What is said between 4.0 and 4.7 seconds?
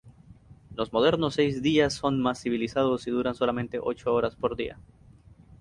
horas por